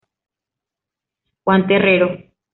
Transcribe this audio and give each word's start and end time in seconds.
Juan 1.43 1.67
Terrero. 1.67 2.09